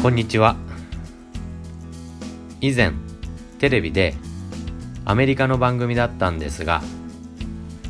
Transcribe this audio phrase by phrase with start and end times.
[0.00, 0.54] こんにちは。
[2.60, 2.92] 以前
[3.58, 4.14] テレビで
[5.04, 6.82] アメリカの番組だったんですが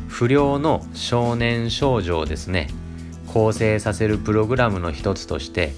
[0.07, 2.67] 不良の少年少女をですね
[3.27, 5.73] 構成させるプログラムの一つとして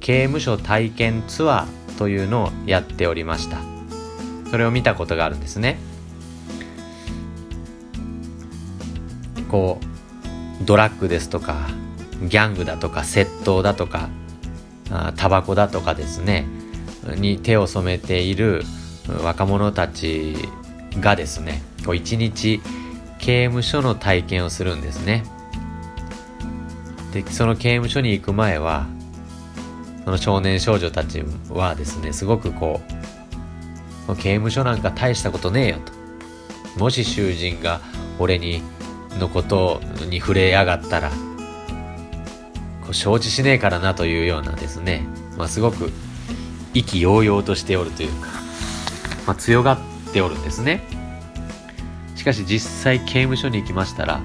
[0.00, 3.56] 刑務所体験ツアーというのをやっておりました。
[4.50, 5.78] それを見たことがあるんですね。
[9.50, 9.80] こ
[10.60, 11.68] うドラッグですとか
[12.22, 14.10] ギャングだとか窃盗だとか
[15.16, 16.46] タバコだとかですね
[17.16, 18.62] に手を染めている
[19.22, 20.34] 若者たち
[20.98, 22.60] がですねこう一日
[23.18, 25.24] 刑務所の体験をするんですね。
[27.12, 28.86] でその刑務所に行く前は
[30.04, 32.80] その少年少女たちはですねすごくこ
[34.08, 35.92] う刑務所なんか大したことねえよと。
[36.78, 37.80] もし囚人が
[38.18, 38.62] 俺に
[39.18, 41.10] のことに触れやがったら
[42.92, 45.90] 承知しねえからなというようなですね、まあ、すごく
[46.74, 48.28] 意気揚々としておるというか、
[49.26, 50.82] まあ、強がっておるんですね。
[52.20, 54.20] しかし実際刑務所に行きましたら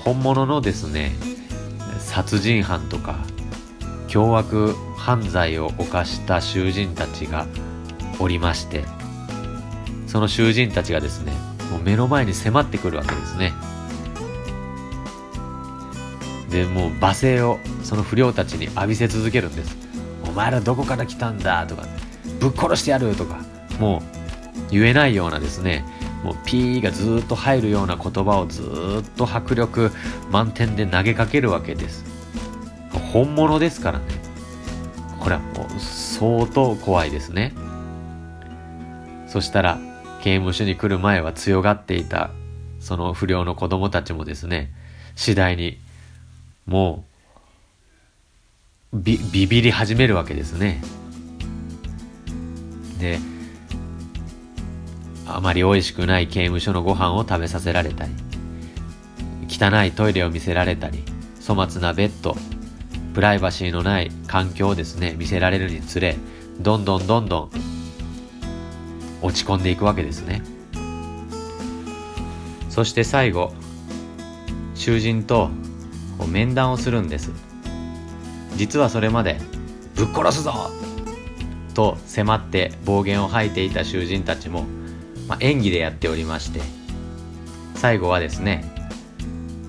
[0.00, 1.12] 本物のですね
[2.00, 3.20] 殺人犯とか
[4.08, 7.46] 凶悪犯罪を犯した囚人たちが
[8.18, 8.84] おりまして
[10.08, 11.32] その囚人たちがですね
[11.70, 13.52] もう目の前に迫ってくるわけですね。
[16.50, 19.76] でもう罵声をその不良たちに浴びせ続けるんです。
[20.28, 21.66] お前らどこから来たんだ？
[21.66, 21.86] とか
[22.40, 23.38] ぶっ殺してやるとか
[23.78, 24.02] も
[24.68, 25.84] う言えないようなですね
[26.22, 29.90] もうピーがずっと入るような言葉をずっと迫力
[30.30, 32.04] 満点で投げかけるわけです。
[33.12, 34.04] 本物ですからね。
[35.18, 37.52] これはもう相当怖いですね。
[39.26, 39.78] そしたら
[40.22, 42.30] 刑務所に来る前は強がっていた
[42.78, 44.72] その不良の子供たちもですね
[45.14, 45.78] 次第に
[46.70, 47.04] も
[48.92, 50.80] うビビビり始めるわけですね。
[53.00, 53.18] で
[55.26, 58.12] あまり美味しくない刑務所のご飯を食べさせられたり
[59.48, 61.02] 汚いトイレを見せられたり
[61.44, 62.36] 粗末なベッド
[63.14, 66.14] プライバシーのない環境をですね見せられるにつれ
[66.60, 67.50] どんどんどんどん
[69.22, 70.42] 落ち込んでいくわけですね。
[72.68, 73.52] そして最後
[74.76, 75.50] 囚人と
[76.20, 77.30] こう面談をするんです
[78.56, 79.40] 実はそれまで
[79.96, 80.70] 「ぶっ殺すぞ!」
[81.72, 84.66] と迫って暴言を吐いていた囚人たちも、
[85.26, 86.60] まあ、演技でやっておりまして
[87.74, 88.70] 最後はですね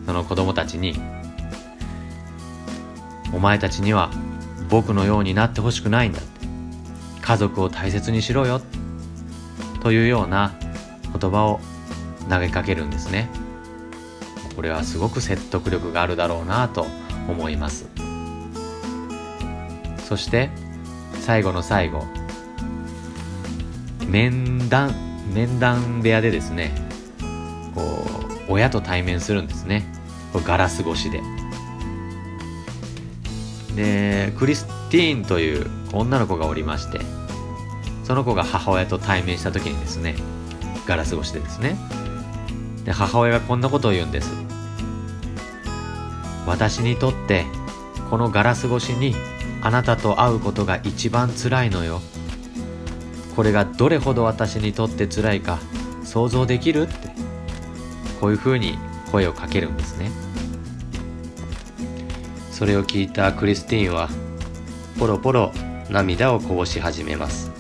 [0.06, 1.00] その子供たちに
[3.33, 4.12] 「お前たちには
[4.69, 6.19] 僕のようになってほしくないんだ」
[7.22, 8.62] 家族を大切にしろよ
[9.81, 10.53] というような
[11.18, 11.62] 言葉を
[12.29, 13.29] 投げかけるんですね。
[14.61, 16.85] これはすごく説得力があるだろうなと
[17.27, 17.88] 思います。
[20.07, 20.51] そして
[21.19, 22.03] 最後の最後。
[24.05, 24.94] 面談
[25.33, 26.75] 面談部屋でですね
[27.73, 28.05] こ
[28.47, 29.83] う親と対面するんですね。
[30.45, 31.23] ガラス越しで。
[33.75, 37.00] でクリスティーンという女の子がおりまして
[38.03, 40.13] その子が母親と対面した時にですね
[40.85, 41.77] ガラス越しでですね。
[42.85, 44.50] で母親がこんなことを言うんです。
[46.46, 47.46] 私にとって
[48.09, 49.16] このガラス越しに
[49.62, 52.02] あなたと会うことが一番辛いのよ。
[53.35, 55.59] これがどれほど私にとって辛いか
[56.03, 57.12] 想像できるって。
[58.19, 58.78] こういうふうに
[59.12, 60.12] 声をかけるんですね。
[62.51, 64.09] それを聞いたクリスティーンは
[65.00, 65.51] ポロポロ
[65.90, 67.51] 涙をこぼし始めます。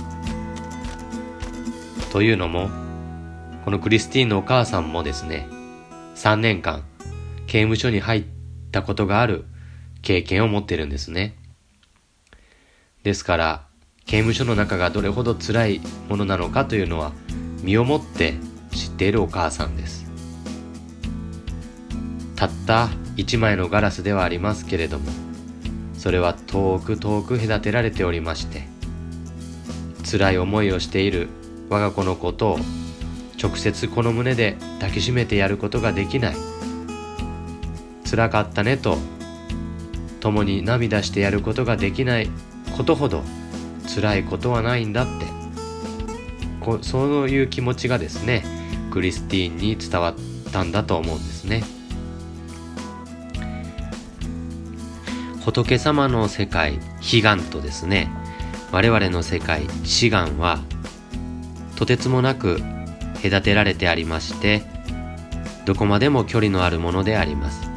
[2.11, 2.69] というのも
[3.65, 5.47] このクリスティーンのお母さんもですね、
[6.15, 6.83] 3年間
[7.47, 8.40] 刑務所に入って
[8.71, 9.45] たことがある
[10.01, 11.35] 経験を持ってるんですね。
[13.03, 13.67] ですから、
[14.05, 17.13] 刑務所の中がどれほど辛いものなのかというのは
[17.61, 18.33] 身をもって
[18.71, 20.09] 知っているお母さんです。
[22.35, 25.11] たった一枚のガラスではありますけれども、
[25.93, 28.63] それは遠く遠く隔てられておりまして、
[30.09, 31.29] 辛い思いをしている
[31.69, 32.59] 我が子のことを
[33.41, 36.35] 直接この胸で抱きしめてやることができない
[38.11, 38.97] 辛かったねと
[40.19, 42.29] 共に涙してやることができない
[42.75, 43.23] ことほど
[43.95, 45.25] 辛いことはないんだって。
[46.59, 48.43] こそういう気持ちがですね
[48.91, 50.15] クリスティーンに伝わっ
[50.51, 51.63] たんだと思うんですね。
[55.45, 58.11] 仏様の世界悲願とですね
[58.73, 60.59] 我々の世界志願は
[61.77, 62.59] とてつもなく
[63.23, 64.63] 隔てられてありまして
[65.65, 67.70] どこまでも距離のあるものであります。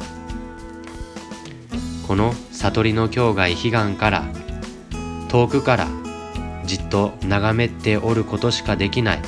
[2.07, 4.23] この悟りの境外悲願から
[5.27, 5.87] 遠くから
[6.65, 9.21] じっと眺めておることしかできない。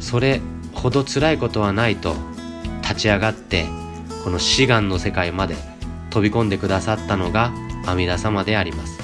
[0.00, 0.40] それ
[0.72, 2.14] ほど辛いことはないと
[2.82, 3.66] 立ち上がって
[4.24, 5.54] この志願の世界まで
[6.10, 7.52] 飛び込んでくださったのが
[7.86, 9.00] 阿弥陀様であります。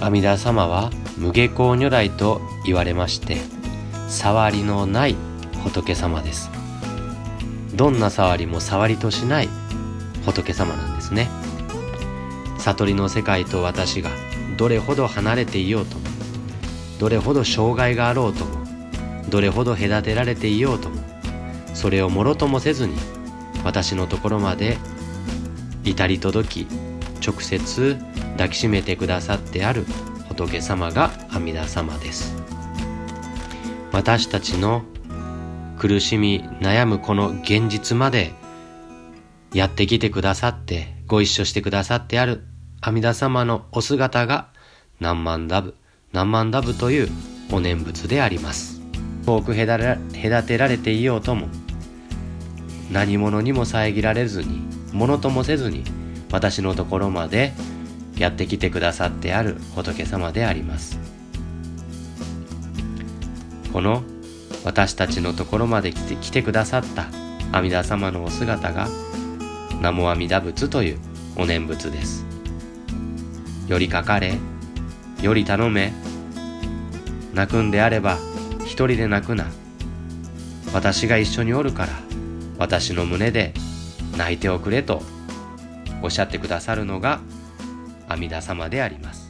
[0.00, 3.38] 阿弥陀様は無下校如来と言われまして
[4.08, 5.16] 触りのない
[5.62, 6.50] 仏様です。
[7.74, 9.48] どんな触りも触りとしない
[10.24, 11.28] 仏様なんですね。
[12.58, 14.10] 悟りの世界と私が
[14.56, 16.04] どれほど離れていようとも
[17.00, 18.64] どれほど障害があろうとも
[19.28, 21.02] どれほど隔てられていようとも
[21.74, 22.94] それをもろともせずに
[23.64, 24.76] 私のところまで
[25.84, 26.66] 至り届き
[27.24, 27.96] 直接
[28.32, 29.84] 抱きしめてくださってある
[30.28, 32.34] 仏様が阿弥陀様です。
[33.92, 34.82] 私たちの
[35.78, 38.32] 苦しみ悩むこの現実まで
[39.54, 42.44] やってきてくださってご一緒してくださってある
[42.80, 44.48] 阿弥陀様のお姿が
[44.98, 45.74] 何万ダブ
[46.12, 47.08] 何万ダブという
[47.50, 48.80] お念仏であります。
[49.26, 51.48] 遠く隔てられていようとも
[52.90, 54.62] 何者にも遮られずに
[54.92, 55.84] 物ともせずに
[56.32, 57.52] 私のところまで
[58.16, 60.98] やってきてくださってある仏様であります。
[63.72, 64.02] この
[64.64, 67.06] 私たちのところまで来て来てくださった
[67.52, 68.88] 阿弥陀様のお姿が
[69.82, 70.98] 南無阿弥陀仏という
[71.34, 72.24] お念仏です。
[73.66, 74.38] より書かれ
[75.20, 75.92] より頼め
[77.34, 78.16] 泣くんであれば
[78.60, 79.46] 一人で泣くな。
[80.72, 81.88] 私が一緒におるから
[82.58, 83.54] 私の胸で
[84.16, 85.02] 泣いておくれと
[86.00, 87.20] おっしゃってくださるのが
[88.08, 89.21] 阿弥陀様であります。